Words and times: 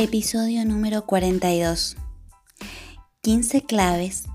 Episodio 0.00 0.64
número 0.64 1.06
42. 1.06 1.96
15 3.22 3.62
claves 3.62 4.26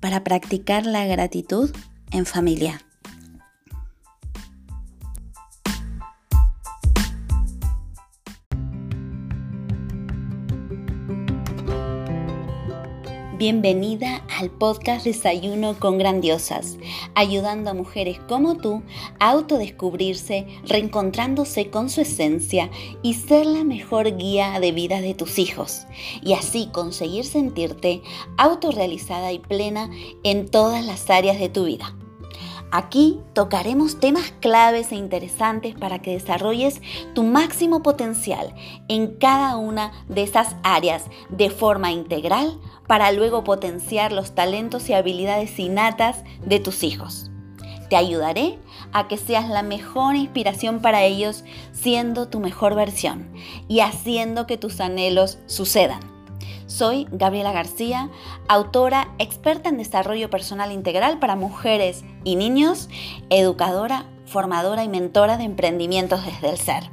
para 0.00 0.24
practicar 0.24 0.86
la 0.86 1.04
gratitud 1.04 1.70
en 2.10 2.24
familia. 2.24 2.80
Bienvenida 13.40 14.22
al 14.38 14.50
podcast 14.50 15.06
Desayuno 15.06 15.78
con 15.78 15.96
Grandiosas, 15.96 16.76
ayudando 17.14 17.70
a 17.70 17.74
mujeres 17.74 18.18
como 18.28 18.58
tú 18.58 18.82
a 19.18 19.30
autodescubrirse, 19.30 20.46
reencontrándose 20.66 21.70
con 21.70 21.88
su 21.88 22.02
esencia 22.02 22.70
y 23.02 23.14
ser 23.14 23.46
la 23.46 23.64
mejor 23.64 24.18
guía 24.18 24.60
de 24.60 24.72
vida 24.72 25.00
de 25.00 25.14
tus 25.14 25.38
hijos, 25.38 25.86
y 26.22 26.34
así 26.34 26.68
conseguir 26.70 27.24
sentirte 27.24 28.02
autorrealizada 28.36 29.32
y 29.32 29.38
plena 29.38 29.88
en 30.22 30.46
todas 30.46 30.84
las 30.84 31.08
áreas 31.08 31.38
de 31.38 31.48
tu 31.48 31.64
vida. 31.64 31.96
Aquí 32.72 33.18
tocaremos 33.32 33.98
temas 33.98 34.32
claves 34.40 34.92
e 34.92 34.94
interesantes 34.94 35.74
para 35.74 35.98
que 35.98 36.12
desarrolles 36.12 36.80
tu 37.14 37.24
máximo 37.24 37.82
potencial 37.82 38.54
en 38.86 39.08
cada 39.16 39.56
una 39.56 39.92
de 40.08 40.22
esas 40.22 40.54
áreas 40.62 41.06
de 41.30 41.50
forma 41.50 41.90
integral 41.90 42.60
para 42.86 43.10
luego 43.10 43.42
potenciar 43.42 44.12
los 44.12 44.36
talentos 44.36 44.88
y 44.88 44.92
habilidades 44.92 45.58
innatas 45.58 46.22
de 46.44 46.60
tus 46.60 46.84
hijos. 46.84 47.30
Te 47.88 47.96
ayudaré 47.96 48.56
a 48.92 49.08
que 49.08 49.16
seas 49.16 49.48
la 49.48 49.64
mejor 49.64 50.14
inspiración 50.14 50.80
para 50.80 51.02
ellos 51.02 51.42
siendo 51.72 52.28
tu 52.28 52.38
mejor 52.38 52.76
versión 52.76 53.32
y 53.66 53.80
haciendo 53.80 54.46
que 54.46 54.56
tus 54.56 54.80
anhelos 54.80 55.38
sucedan. 55.46 56.19
Soy 56.66 57.06
Gabriela 57.10 57.52
García, 57.52 58.10
autora 58.48 59.08
experta 59.18 59.68
en 59.68 59.78
desarrollo 59.78 60.30
personal 60.30 60.72
integral 60.72 61.18
para 61.18 61.36
mujeres 61.36 62.04
y 62.24 62.36
niños, 62.36 62.88
educadora, 63.28 64.06
formadora 64.26 64.84
y 64.84 64.88
mentora 64.88 65.36
de 65.36 65.44
emprendimientos 65.44 66.24
desde 66.24 66.50
el 66.50 66.58
ser. 66.58 66.90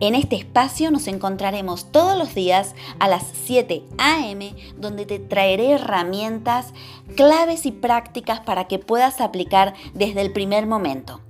En 0.00 0.14
este 0.14 0.36
espacio 0.36 0.90
nos 0.90 1.06
encontraremos 1.06 1.90
todos 1.92 2.18
los 2.18 2.34
días 2.34 2.74
a 2.98 3.08
las 3.08 3.24
7 3.44 3.84
a.m. 3.98 4.54
donde 4.76 5.06
te 5.06 5.18
traeré 5.18 5.72
herramientas, 5.72 6.72
claves 7.16 7.66
y 7.66 7.72
prácticas 7.72 8.40
para 8.40 8.66
que 8.66 8.78
puedas 8.78 9.20
aplicar 9.20 9.74
desde 9.94 10.22
el 10.22 10.32
primer 10.32 10.66
momento. 10.66 11.20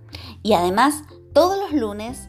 Y 0.42 0.55
además, 0.55 1.03
todos 1.33 1.59
los 1.59 1.72
lunes 1.72 2.28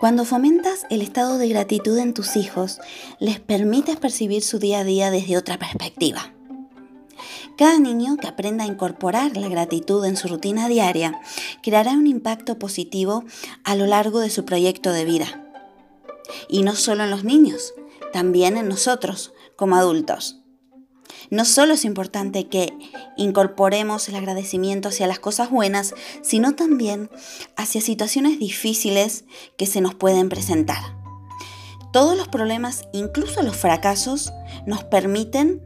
Cuando 0.00 0.24
fomentas 0.24 0.86
el 0.88 1.02
estado 1.02 1.36
de 1.36 1.46
gratitud 1.50 1.98
en 1.98 2.14
tus 2.14 2.36
hijos, 2.36 2.80
les 3.18 3.38
permites 3.38 3.98
percibir 3.98 4.42
su 4.42 4.58
día 4.58 4.78
a 4.78 4.84
día 4.84 5.10
desde 5.10 5.36
otra 5.36 5.58
perspectiva. 5.58 6.32
Cada 7.58 7.78
niño 7.78 8.16
que 8.16 8.26
aprenda 8.26 8.64
a 8.64 8.66
incorporar 8.66 9.36
la 9.36 9.50
gratitud 9.50 10.02
en 10.06 10.16
su 10.16 10.28
rutina 10.28 10.68
diaria 10.68 11.20
creará 11.62 11.92
un 11.92 12.06
impacto 12.06 12.58
positivo 12.58 13.24
a 13.62 13.74
lo 13.74 13.84
largo 13.84 14.20
de 14.20 14.30
su 14.30 14.46
proyecto 14.46 14.90
de 14.90 15.04
vida. 15.04 15.44
Y 16.48 16.62
no 16.62 16.76
solo 16.76 17.04
en 17.04 17.10
los 17.10 17.22
niños, 17.22 17.74
también 18.10 18.56
en 18.56 18.68
nosotros 18.68 19.34
como 19.54 19.76
adultos. 19.76 20.39
No 21.30 21.44
solo 21.44 21.74
es 21.74 21.84
importante 21.84 22.48
que 22.48 22.76
incorporemos 23.16 24.08
el 24.08 24.16
agradecimiento 24.16 24.88
hacia 24.88 25.06
las 25.06 25.20
cosas 25.20 25.50
buenas, 25.50 25.94
sino 26.22 26.56
también 26.56 27.08
hacia 27.56 27.80
situaciones 27.80 28.40
difíciles 28.40 29.24
que 29.56 29.66
se 29.66 29.80
nos 29.80 29.94
pueden 29.94 30.28
presentar. 30.28 30.96
Todos 31.92 32.16
los 32.16 32.28
problemas, 32.28 32.88
incluso 32.92 33.42
los 33.42 33.56
fracasos, 33.56 34.32
nos 34.66 34.82
permiten 34.84 35.62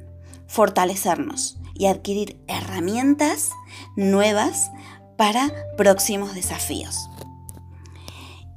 fortalecernos 0.47 1.59
y 1.75 1.87
adquirir 1.87 2.39
herramientas 2.47 3.51
nuevas 3.97 4.71
para 5.17 5.51
próximos 5.77 6.35
desafíos. 6.35 7.09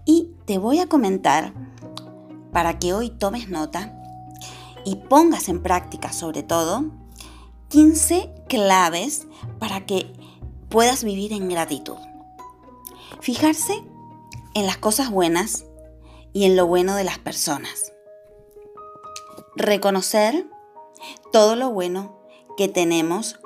Y 0.06 0.32
te 0.46 0.58
voy 0.58 0.80
a 0.80 0.88
comentar, 0.88 1.54
para 2.52 2.80
que 2.80 2.94
hoy 2.94 3.10
tomes 3.10 3.50
nota, 3.50 3.97
y 4.88 4.96
pongas 4.96 5.50
en 5.50 5.62
práctica 5.62 6.14
sobre 6.14 6.44
todo 6.44 6.86
15 7.68 8.34
claves 8.48 9.28
para 9.60 9.86
que 9.86 10.14
puedas 10.70 11.04
vivir 11.04 11.34
en 11.34 11.50
gratitud. 11.50 11.98
Fijarse 13.20 13.84
en 14.54 14.66
las 14.66 14.78
cosas 14.78 15.12
buenas 15.12 15.66
y 16.32 16.46
en 16.46 16.56
lo 16.56 16.68
bueno 16.68 16.96
de 16.96 17.04
las 17.04 17.20
personas. 17.20 17.92
Reconocer 19.58 20.48
todo 21.34 21.58
lo 21.58 21.70
bueno 21.70 22.22
que 22.56 22.70
tenemos 22.70 23.42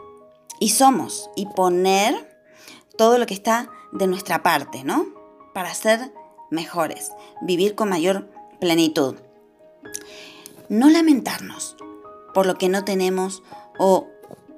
y 0.59 0.69
somos 0.69 1.31
y 1.35 1.47
poner 1.47 2.39
todo 2.99 3.17
lo 3.17 3.25
que 3.25 3.33
está 3.33 3.71
de 3.91 4.05
nuestra 4.05 4.43
parte, 4.43 4.83
¿no? 4.83 5.07
Para 5.55 5.73
ser 5.73 6.13
mejores, 6.51 7.11
vivir 7.41 7.73
con 7.73 7.89
mayor 7.89 8.29
plenitud 8.59 9.15
no 10.71 10.89
lamentarnos 10.89 11.75
por 12.33 12.45
lo 12.45 12.57
que 12.57 12.69
no 12.69 12.85
tenemos 12.85 13.43
o 13.77 14.07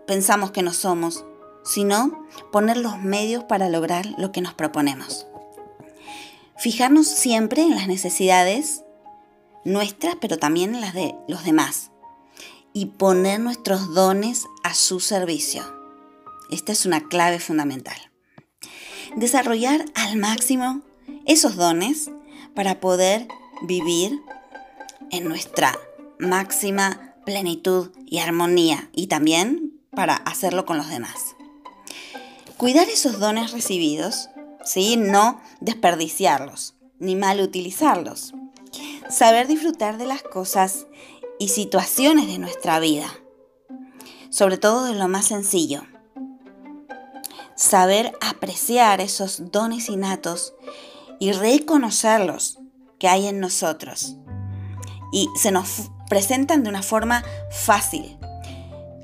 pensamos 0.05 0.51
que 0.51 0.61
no 0.61 0.71
somos, 0.71 1.25
sino 1.65 2.27
poner 2.51 2.77
los 2.77 2.99
medios 2.99 3.43
para 3.45 3.67
lograr 3.67 4.05
lo 4.19 4.31
que 4.31 4.39
nos 4.39 4.53
proponemos. 4.53 5.25
Fijarnos 6.55 7.07
siempre 7.07 7.63
en 7.63 7.75
las 7.75 7.87
necesidades 7.87 8.83
nuestras, 9.65 10.15
pero 10.21 10.37
también 10.37 10.75
en 10.75 10.81
las 10.81 10.93
de 10.93 11.15
los 11.27 11.45
demás. 11.45 11.89
Y 12.73 12.85
poner 12.85 13.39
nuestros 13.39 13.95
dones 13.95 14.45
a 14.63 14.75
su 14.75 14.99
servicio. 14.99 15.63
Esta 16.51 16.73
es 16.73 16.85
una 16.85 17.07
clave 17.07 17.39
fundamental. 17.39 17.97
Desarrollar 19.15 19.85
al 19.95 20.17
máximo 20.17 20.81
esos 21.25 21.55
dones 21.55 22.11
para 22.53 22.79
poder 22.79 23.27
vivir 23.63 24.21
en 25.09 25.27
nuestra 25.27 25.75
máxima 26.19 27.15
plenitud 27.25 27.91
y 28.05 28.19
armonía 28.19 28.89
y 28.93 29.07
también 29.07 29.79
para 29.91 30.15
hacerlo 30.15 30.65
con 30.65 30.77
los 30.77 30.89
demás. 30.89 31.35
Cuidar 32.57 32.89
esos 32.89 33.19
dones 33.19 33.51
recibidos, 33.51 34.29
¿sí? 34.63 34.97
no 34.97 35.41
desperdiciarlos 35.59 36.75
ni 37.03 37.15
mal 37.15 37.41
utilizarlos. 37.41 38.33
Saber 39.09 39.47
disfrutar 39.47 39.97
de 39.97 40.05
las 40.05 40.23
cosas 40.23 40.87
y 41.37 41.49
situaciones 41.49 42.27
de 42.27 42.39
nuestra 42.39 42.79
vida, 42.79 43.07
sobre 44.29 44.57
todo 44.57 44.85
de 44.85 44.95
lo 44.95 45.07
más 45.09 45.25
sencillo. 45.25 45.83
Saber 47.55 48.17
apreciar 48.21 49.01
esos 49.01 49.51
dones 49.51 49.89
innatos 49.89 50.55
y 51.19 51.33
reconocerlos 51.33 52.59
que 52.99 53.09
hay 53.09 53.27
en 53.27 53.39
nosotros. 53.39 54.15
Y 55.11 55.29
se 55.35 55.51
nos 55.51 55.91
presentan 56.13 56.61
de 56.61 56.69
una 56.69 56.83
forma 56.83 57.23
fácil. 57.49 58.19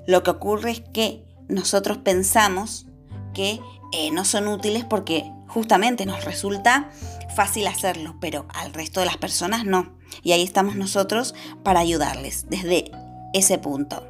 Lo 0.05 0.21
que 0.21 0.29
ocurre 0.29 0.69
es 0.69 0.81
que 0.93 1.25
nosotros 1.47 1.97
pensamos 1.97 2.85
que 3.33 3.59
eh, 3.93 4.11
no 4.11 4.25
son 4.25 4.47
útiles 4.47 4.85
porque 4.85 5.25
justamente 5.47 6.05
nos 6.05 6.23
resulta 6.23 6.91
fácil 7.35 7.65
hacerlo, 7.65 8.17
pero 8.21 8.45
al 8.53 8.75
resto 8.75 8.99
de 8.99 9.07
las 9.07 9.17
personas 9.17 9.65
no. 9.65 9.97
Y 10.21 10.33
ahí 10.33 10.43
estamos 10.43 10.75
nosotros 10.75 11.33
para 11.63 11.79
ayudarles 11.79 12.45
desde 12.47 12.91
ese 13.33 13.57
punto. 13.57 14.05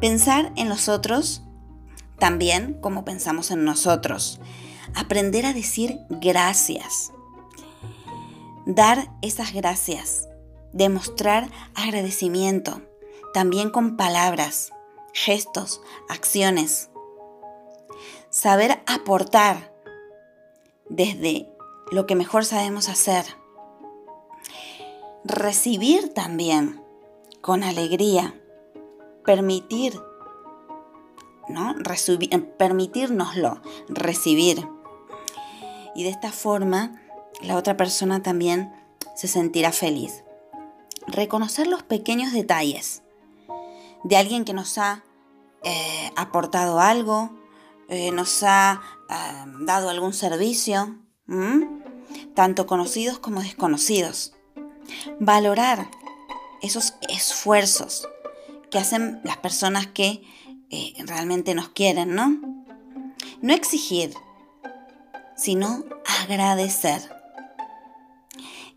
Pensar 0.00 0.50
en 0.56 0.70
los 0.70 0.88
otros 0.88 1.42
también 2.18 2.78
como 2.80 3.04
pensamos 3.04 3.50
en 3.50 3.66
nosotros. 3.66 4.40
Aprender 4.94 5.44
a 5.44 5.52
decir 5.52 5.98
gracias. 6.08 7.12
Dar 8.64 9.10
esas 9.20 9.52
gracias. 9.52 10.29
Demostrar 10.72 11.48
agradecimiento. 11.74 12.82
También 13.32 13.70
con 13.70 13.96
palabras, 13.96 14.72
gestos, 15.12 15.80
acciones. 16.08 16.90
Saber 18.30 18.82
aportar 18.86 19.72
desde 20.88 21.48
lo 21.90 22.06
que 22.06 22.14
mejor 22.14 22.44
sabemos 22.44 22.88
hacer. 22.88 23.24
Recibir 25.24 26.12
también 26.14 26.82
con 27.40 27.62
alegría. 27.62 28.34
Permitir, 29.24 30.00
¿no? 31.48 31.74
permitirnoslo, 32.56 33.60
recibir. 33.88 34.66
Y 35.94 36.04
de 36.04 36.10
esta 36.10 36.32
forma 36.32 37.00
la 37.42 37.56
otra 37.56 37.76
persona 37.76 38.22
también 38.22 38.72
se 39.14 39.28
sentirá 39.28 39.72
feliz. 39.72 40.24
Reconocer 41.10 41.66
los 41.66 41.82
pequeños 41.82 42.32
detalles 42.32 43.02
de 44.04 44.16
alguien 44.16 44.44
que 44.44 44.52
nos 44.52 44.78
ha 44.78 45.02
eh, 45.64 46.12
aportado 46.14 46.78
algo, 46.78 47.30
eh, 47.88 48.12
nos 48.12 48.44
ha 48.44 48.80
eh, 49.08 49.14
dado 49.62 49.90
algún 49.90 50.12
servicio, 50.12 50.98
tanto 52.34 52.66
conocidos 52.66 53.18
como 53.18 53.42
desconocidos. 53.42 54.34
Valorar 55.18 55.90
esos 56.62 56.94
esfuerzos 57.08 58.08
que 58.70 58.78
hacen 58.78 59.20
las 59.24 59.36
personas 59.36 59.86
que 59.88 60.22
realmente 61.04 61.54
nos 61.54 61.70
quieren, 61.70 62.14
¿no? 62.14 62.40
No 63.42 63.52
exigir, 63.52 64.14
sino 65.36 65.84
agradecer. 66.22 67.00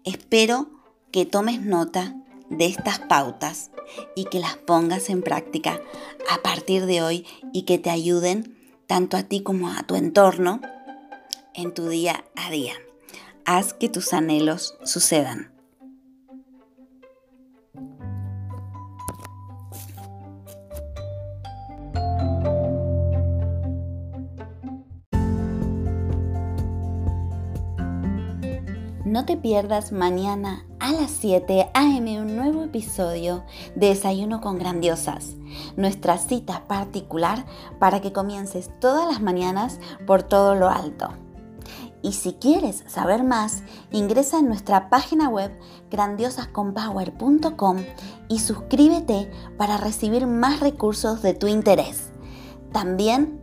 Espero 0.03 0.69
que 1.11 1.25
tomes 1.25 1.61
nota 1.61 2.15
de 2.57 2.65
estas 2.65 2.99
pautas 2.99 3.71
y 4.15 4.25
que 4.25 4.39
las 4.39 4.57
pongas 4.57 5.09
en 5.09 5.21
práctica 5.21 5.81
a 6.29 6.41
partir 6.41 6.85
de 6.85 7.01
hoy 7.01 7.25
y 7.53 7.63
que 7.63 7.77
te 7.77 7.89
ayuden 7.89 8.57
tanto 8.87 9.17
a 9.17 9.23
ti 9.23 9.41
como 9.41 9.69
a 9.69 9.83
tu 9.83 9.95
entorno 9.95 10.61
en 11.53 11.73
tu 11.73 11.87
día 11.87 12.25
a 12.35 12.49
día. 12.49 12.73
Haz 13.45 13.73
que 13.73 13.89
tus 13.89 14.13
anhelos 14.13 14.75
sucedan. 14.83 15.52
No 29.13 29.25
te 29.25 29.37
pierdas 29.37 29.91
mañana 29.91 30.65
a 30.79 30.91
las 30.91 31.11
7 31.11 31.69
a.m. 31.75 32.19
un 32.19 32.35
nuevo 32.35 32.63
episodio 32.63 33.43
de 33.75 33.89
Desayuno 33.89 34.41
con 34.41 34.57
Grandiosas, 34.57 35.35
nuestra 35.77 36.17
cita 36.17 36.63
particular 36.67 37.45
para 37.77 38.01
que 38.01 38.11
comiences 38.11 38.71
todas 38.79 39.07
las 39.07 39.21
mañanas 39.21 39.79
por 40.07 40.23
todo 40.23 40.55
lo 40.55 40.67
alto. 40.67 41.09
Y 42.01 42.13
si 42.13 42.33
quieres 42.33 42.85
saber 42.87 43.23
más, 43.23 43.61
ingresa 43.91 44.39
en 44.39 44.47
nuestra 44.47 44.89
página 44.89 45.29
web 45.29 45.51
grandiosasconpower.com 45.91 47.77
y 48.29 48.39
suscríbete 48.39 49.29
para 49.59 49.77
recibir 49.77 50.25
más 50.25 50.59
recursos 50.59 51.21
de 51.21 51.35
tu 51.35 51.45
interés. 51.45 52.09
También 52.71 53.42